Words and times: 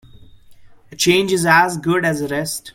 A 0.91 0.95
change 0.95 1.31
is 1.31 1.45
as 1.45 1.77
good 1.77 2.05
as 2.05 2.21
a 2.21 2.27
rest. 2.27 2.69